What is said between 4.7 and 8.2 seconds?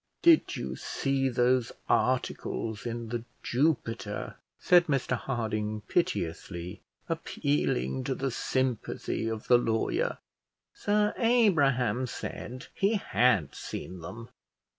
Mr Harding, piteously, appealing to